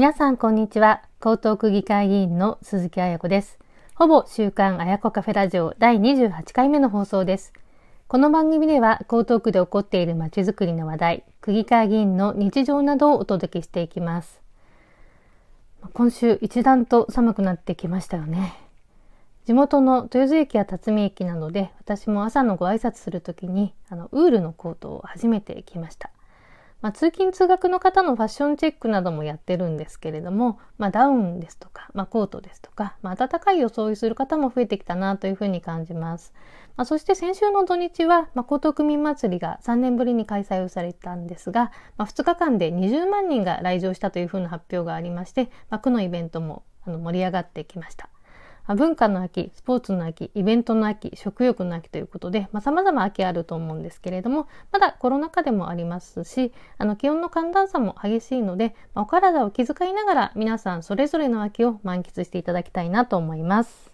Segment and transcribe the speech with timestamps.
[0.00, 1.02] 皆さんこんにちは。
[1.20, 3.58] 江東区議会議員の鈴木彩子です。
[3.94, 7.52] ほぼ週刊彩子カフェラジオ第28回目の放送です。
[8.08, 14.40] この番組では江東区で起こっているまちづくりの話題、区議会議員の日常などをお届けしていきます。
[15.92, 18.54] 今週一段と寒くなってきましたよね。
[19.44, 26.10] 地元の豊洲駅や辰巳駅などで私も朝のご挨拶するときにあのウールのコートを初めて着ました。
[26.82, 36.32] まあ、通勤通学の方のファッションチェックなどもやってるんですけれども、まあ、ダウンですとか、まあ、コートですとか、まあ、暖かい装いする方も増えてきたなというふうに感じます。
[36.76, 48.08] まあ、そして先週の土日は、まあ、江東区民祭りが3年ぶりに開催をされたんですが、まあ、2日間で20万人が来場したというふうな発表がありまして、まあ、区のイベントもあの盛り上がってきました。
[48.70, 63.90] ま文化の秋、スポーツの秋、イベントの秋、食欲の秋ということで、まあ、様々秋あると思うんですけれども、まだコロナ禍でもありますし、あの気温の寒暖差も激しいので、まあ、お体を気遣いながら皆さんそれぞれの秋を満喫していただきたいなと思います。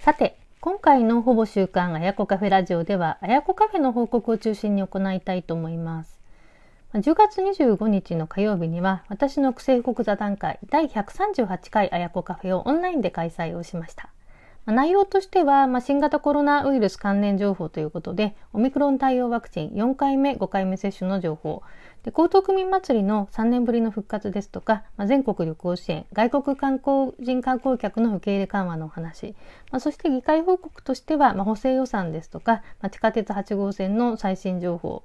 [0.00, 6.15] さて、今回のほぼ週刊あやこカフェラジオでは、あやこカフェの報告を中心に行いたいと思います。
[6.94, 14.10] 10月25日の火曜日には私の癖国座談会第138回あやこカフェをオンラインで開催をしました。
[14.66, 21.62] 内容としては、まあ、新型コロナウイルス関連情報ということで、オミクロン対応ワクチン4回目、5回目接種の情報、
[22.02, 29.36] で江東区民祭りの3年ぶりの復活ですとか、まあ、全国旅行支援、外国観光人観光客の受け入れ緩和のお話、
[29.70, 35.04] まあ、そして議会報告としては、ま、補正予算ですとか、ま、地下鉄8号線の最新情報、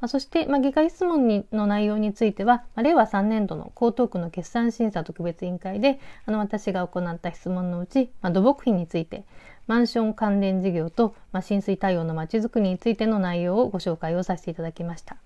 [0.00, 9.24] まあ、そして、まあ、議会質問にの内容については、まあ、令和3年度の江東区の決算審査特別委員会で、あの、私が行った質問のうち、まあ、土木費について、
[9.66, 15.16] マンション関連事業と、まあ、浸水対応のまちづくりについての内容をご紹介をさせていただきました。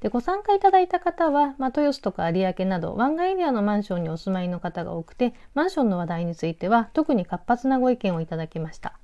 [0.00, 8.99] でご参加いただいた方は、まあ、豊洲とか有明など湾岸エリアのマンションにお住まいの方が多くてマンションの話題については特に活発なご意見をいただきました。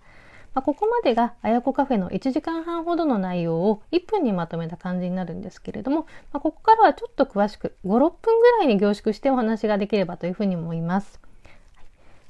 [0.56, 11.20] まあ、ここまでがあやこカフェの1時間半ほどの内容を1分にまとめた感じになるんですけれども、まあ、ここからはちょっと詳しく5、6分ぐらいに凝縮してお話ができればというふうに思います。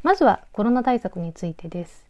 [0.03, 2.05] まずはコロナ対策についてです。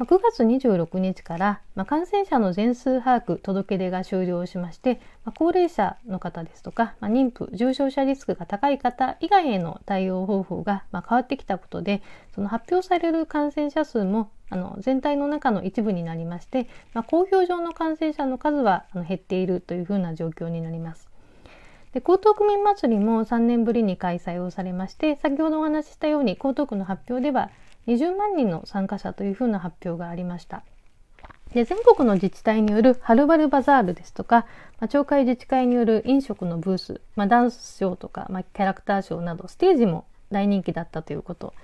[0.00, 12.00] 9月26日から、まあ、感染者の全数把握届け出が終了しまして、まあ、高齢者の方ですとか、まあ、妊婦重症者リスクが高い方以外への対応方法が、ま変わってきたことで
[12.34, 21.08] その発表される感染者数もあの全体の中の一部になりまして、ま公表上の感染者の数はあの減っているというふうな状況になります。
[21.92, 27.50] で江東区民祭りも3年ぶりに開催をされまして先ほどお話ししたように江東区の発表では
[27.86, 30.62] 20万人の参加者というふうな発表がありました。
[31.54, 34.46] で全国の自治体によるはるばるバザールですとか、
[34.80, 41.54] まあ、町会自治会による飲食のブース、まあ、ダンスショーとか、まあ、キャラクターショーなどステージも大人気だったということ。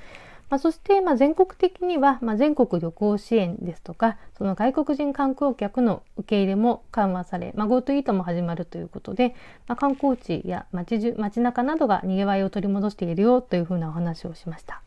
[0.51, 9.35] まあ、そして、まあ、全国的には、まあ、全国旅行支援ですとか、その外国人観光客の受け入れも緩和され、まあ、GoTo イートも始まるということで、
[9.67, 14.83] まあ、観光地や街街中などが賑わいを取り戻しているよというふうなお話をしました。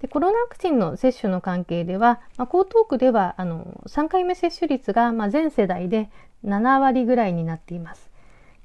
[0.00, 6.08] でコロナワクチンの接種の関係では、まあ、江東区ではあの3回目接種率が、まあ、全世代で
[6.44, 8.09] 7割ぐらいになっています。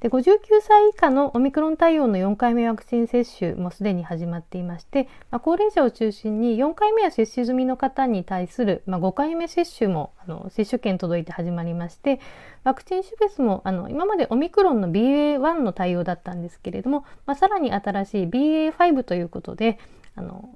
[0.06, 12.20] で59歳以下のオミクロン対応の4回目ワクチン接種もすでに始まっていまして、まあ、高齢者を中心に4回目は接種済みの方に対する、まあ、5回目接種もあの接種券届いて始まりまして
[12.64, 19.80] ワクチン種別もあの今までオミクロンの BA.1 の対応だったんですけれども、まあ、さらに新しい BA.5 ということで
[20.14, 20.56] あの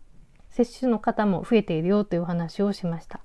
[0.52, 3.20] 接種の方も増えているよというお話をしました。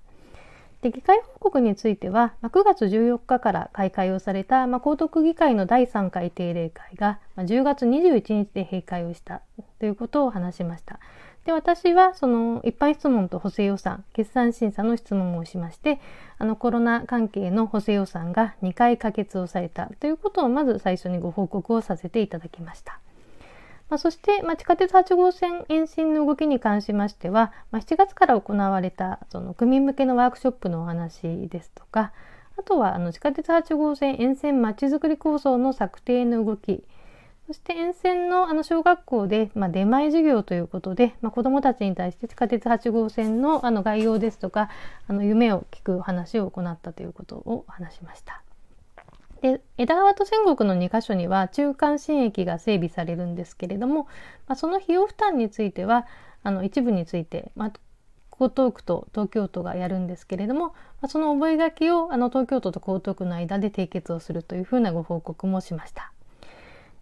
[0.84, 9.40] で議会報告については、ま9月14日から開会をされた、まあ、江東議会の第3回定例会が、ま10月21日で閉会をした
[9.78, 11.00] ということを話しました。
[11.46, 16.00] で私はその一般質問と補正予算決算審査の質問をしまして
[16.38, 22.98] あのコロナ関係の補正予算が2回可決をされたということをまず最初にご報告をさせていただきました。
[23.88, 32.12] まあ、そして、まあ、地下鉄8号線延伸の動きに関しましては、まあ、7月から行われたその区民向けのワークショップのお話ですとか
[32.56, 36.84] あとはあの地下鉄8号線沿線まちづくり構想の策定の動き
[37.46, 44.70] そして沿線のあの小学校で、まあ、出前授業ということで、まあ、子どもたちに対して地下鉄8号線のあの概要ですとか
[45.06, 48.43] あの夢を聞く話を行ったということを話しました。
[49.44, 54.04] で枝川と仙石の2カ所には中間新駅が整備されるんですけれども、
[54.46, 56.06] まあ、その費用負担については
[56.42, 57.72] あの一部について、まあ、
[58.40, 66.10] 江東区と東京都がやるんですけれども、まあ、その覚書をあの東京都と江東区の間で締結をするというふうなご報告もしました。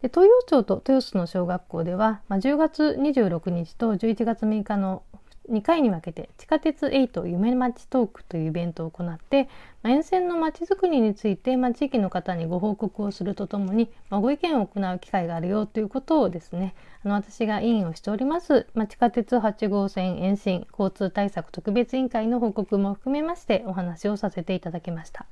[0.00, 5.04] で東洋町と豊洲の小学校では、まあ、10月26日と11月6日の
[5.52, 9.48] 2回に分けて地下鉄8夢町トークというイベントを行って、
[9.82, 25.26] ま、沿線のまちづくりについて、ま、地域の方にご報告をするとともに、ま、ご意見を行う機会があるよということをですねあの私が委員をしております、ま、地下鉄8号線延伸交通対策特別委員会の報告も含めましてお話をさせていただきました。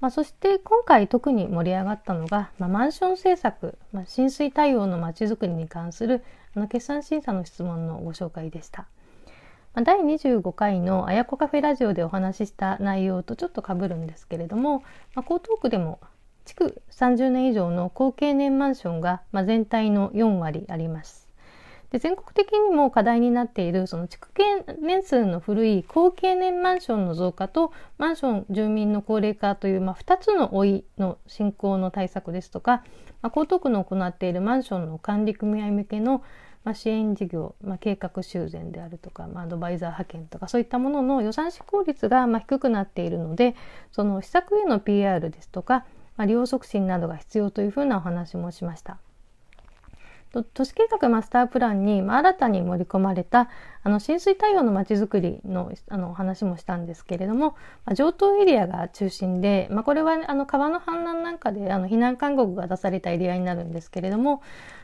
[0.00, 6.24] まあ、そして今回特に盛り上がったのが、まあ、マンション政策、まあ、浸水対応のまちづくりに関する
[6.56, 8.86] あの決算審査の質問のご紹介でした。
[9.74, 14.82] 第25回のあやこカフェラジオでお話しした内容とちょっとかぶるんですけれども、
[15.14, 16.00] まあ、江東区でも
[16.44, 21.28] 築30年以上の高経年マンションが、まあ、全体の4割あります。
[21.90, 24.28] で全国的にも課題になっているその築
[24.80, 32.84] 年数の古い高経年マンションの増加とマンション住民の高齢化という、まあ、2つの老いの進行の対策ですとか、
[33.22, 36.22] まあ、江東区の行っているマンションの管理組合向けの
[36.64, 43.56] まあ、支援事業、まあ、計画修繕であるとか、まあ、アドバイザー派遣とかそういったものの予算執行率がま低くなっているので
[43.92, 45.86] その施策への PR ですとか、
[46.16, 48.98] ま、利用促進などが必要というふうなお話もしました。
[50.54, 53.48] 都市計画マスタープランに、まあ、新たに盛り込まれた
[53.82, 64.42] あの浸水対応のまちづくりのあの話もしたんですけれども、まあ、上等エリアが中心で、まあ、これはあの川の氾濫なんかであの避難勧告が出されたエリアになるんですけれども、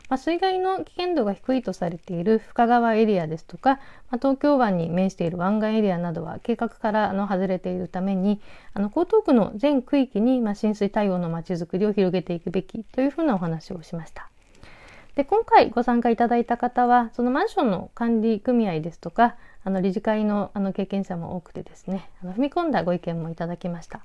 [0.08, 3.75] まあ、水害の危険度が低いとされている深川エリアですとか、
[4.11, 8.41] まあ、東京湾に面している湾岸エリアなどは計画からあの外れているために
[8.73, 14.31] あの江東区の全区域に、まあ、浸水対応のまちづくりを広げていくべきというふうなお話をしました。
[15.17, 24.05] で今回ご参加いただいた方はそのマンションの管理組合ですとかあの理事会のあの経験者も多くてですねあの踏み込んだご意見もいただきました。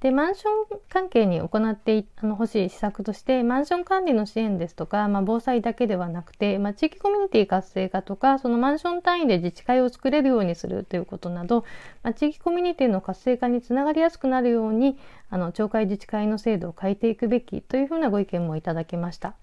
[0.00, 11.66] でマンション関係に行ってほしい施策としてマンション管理の支援ですとか、まあ、防災だけではなくて、まあ、地域コミュニティ活性化とかそのマンション単位で自治会を作れるようにするということなど、
[12.02, 14.98] まあ、地域コミュニティの活性化につながりやすくなるように
[15.28, 19.34] あの町会自治会の制度を変えていくべきというふうなご意見もいただきました。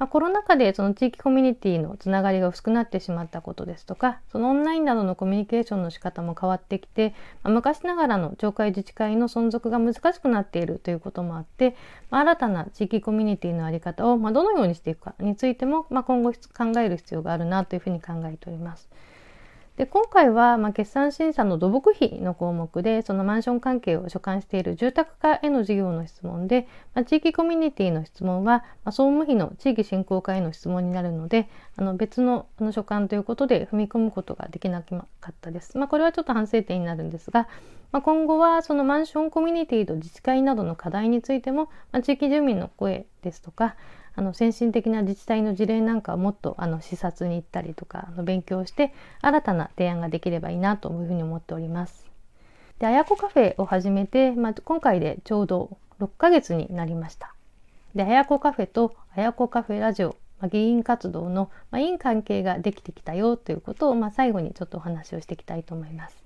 [0.00, 11.76] まあ、コロナ禍でその地域コミュニティのつながりが薄くなってしまったことですとかそのオンラインなどのコミュニケーションの仕方も変わってきて、まあ、昔ながらの町会自治会の存続が難しくなっているということもあって、
[12.08, 18.88] まあ、新たな地域コミュニティの在り方をまどのようにしていくかについても、ま今後考える必要があるなというふうに考えております。
[19.80, 31.48] で今回は、まあ、決算審査の土木費の項目でそのマンション関係を所管している住宅課への事業の質問で、まあ、地域コミュニティの質問は、まあ、総務費の地域振興課への質問になるので
[31.78, 34.98] あの別のあの所管ということで踏み込むことができなか
[35.30, 35.78] ったです。
[35.78, 37.48] ま、これはちょっと反省点になるんですが、
[37.90, 43.76] ま、今後はそのマンションコミュニティと自治会などの課題についても、ま、地域住民の声ですとか
[44.14, 52.10] あの先進的な自治体の事例なんかをもっとあの視察に行ったりとかあの勉強して新たな提案ができればいいなというふうに思っております。
[52.80, 57.34] で、あやこカフェを始めて、まあ、今回でちょうど6ヶ月になりました。
[57.94, 66.16] で、あやこカフェとあやこカフェラジオ、まあ、議員活動の、まあ、いい関係ができてきたよということを、まあ、最後にちょっとお話をしていきたいと思います。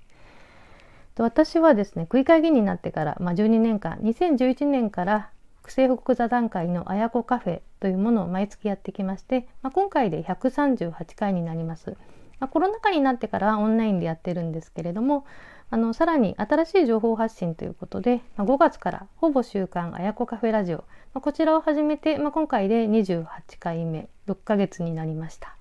[1.15, 5.29] で私はですね、区議会議員になってから、まあ、12年間、2011年から
[5.65, 11.97] 区政報告座談会のあやこカフェというものを毎月やってきまして、まあ、今回で138回になります。
[12.39, 15.25] まあ、コロナ禍になってからオンラインでやってるんですけれども、
[15.71, 23.25] あのさらに新しい情報発信ということで、まあ、5月からほぼ週刊あやこカフェラジオ、まあ、こちらを始めて、まあ、今回で28
[23.59, 25.55] 回目6ヶ月になりました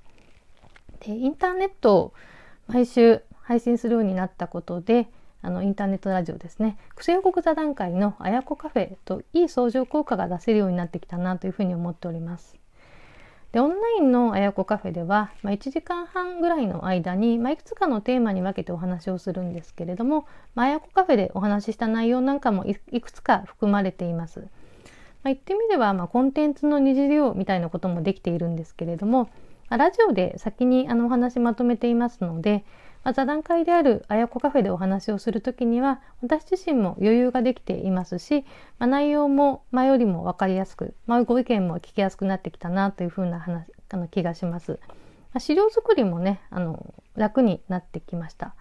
[1.00, 2.12] でインターネットを
[2.66, 5.08] 毎週配信するようになったことで
[5.44, 12.56] あのインターネットラジオですね癖予告座談会のあやこカフェといい相乗効果が出せるようになってきたなというふうに思っております。
[13.52, 24.40] でオンラインのあやこカフェでは、まあ、1時間半ぐらいの間に、まあ、いくつかのテーマに分けてお話をするんですけれども、まあやこカフェでお話しした内容なんかもいくつか含まれています。
[24.40, 24.48] まあ、
[25.26, 29.30] 言ってみれば、まあ、コンテンツの二次利用みたいなこともできているんですけれども、
[29.68, 32.64] まあ、ラジオで先にあのお話まとめていますので、
[33.04, 38.44] まあ、座談会であるあやこカフェでお話をする時には私自身も余裕ができていますし、
[38.78, 44.80] まあ、内容も前よりも分かりやすく、まあ、ご意見も聞きやすくなってきたなというふうな話あの気がします。
[45.32, 48.54] まあ、資料作りもねあの楽になってきました。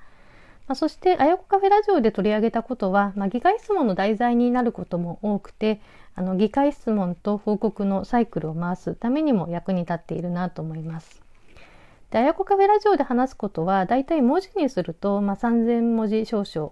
[0.68, 5.82] まあ、そして、あやこカフェラジオで取り上げたことは、まあ、議会質問の題材になることも多くて、
[6.16, 11.23] あの議会質問と報告のサイクルを回すためにも役に立っているなと思います。
[12.14, 16.72] で、あやこカフェラジオで話すことは、だいたい文字にすると、まあ、3000文字少々ちょ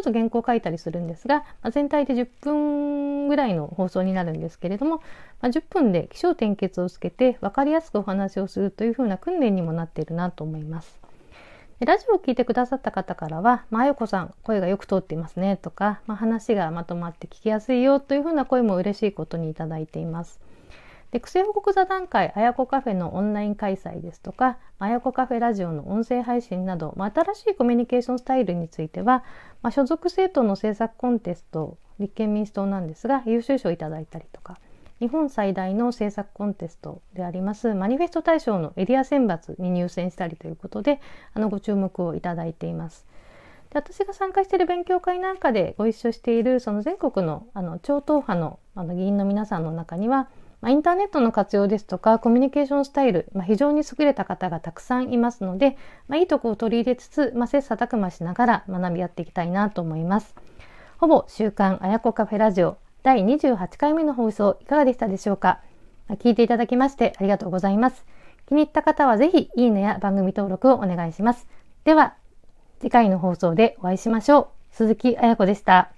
[0.00, 5.02] っと原稿書いたりするんですが、まあ、全体で10分ぐらいの放送になるんですけれども、ま
[5.42, 11.00] あ、10分で起承転結をつけて分かりやすくお話をするというふうな訓練にもなっているなと思います。
[11.80, 20.38] ラジオを聞いてくださった方からは、まあよこさん、声がよく通っていますねとか、まあ、話がまとまって聞きやすいよというふうな声も嬉しいことにいただいています。
[21.16, 29.24] で、癖報告座談会、あやこカフェのオンライン開催ですとか、あやこカフェラジオの音声配信など、まあ、新しいコミュニケーションスタイルについては、
[29.62, 34.58] まあ、所属政党の政策コンテスト、立憲民主党なんですが、優秀賞をいただいたりとか、
[35.00, 41.00] 日本最大の政策コンテストでありますマニフェスト大賞のエリア選抜に入選したりということで
[41.32, 43.06] あのご注目をいただいています。
[43.70, 50.28] で私が参加している勉強会なんかでご一緒しているその全国のあの超党派のあの議員の皆さんの中には、
[50.60, 55.76] まあ、インターネットの活用ですとかコミュニケーションスタイル、まあ、非常に優れた方がたくさんいますので、
[56.08, 60.34] まあ、いいとこを取り入れつつ、まあ、切磋琢磨しながら学び合っていきたいなと思います。
[60.98, 65.60] ほぼ週刊あやこカフェラジオ第28回目の放送いかがでしたでしょうか
[66.14, 68.04] 聞いていただきましてありがとうございます。
[68.48, 71.46] 気に入った方はぜひいいねや番組登録をお願いします。
[71.84, 72.14] では、
[72.80, 74.46] 次回の放送でお会いしましょう。
[74.70, 75.95] 鈴木彩子でした。